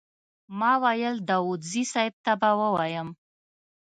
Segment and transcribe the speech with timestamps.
[0.59, 3.09] ما ویل داوودزي صیب ته به ووایم.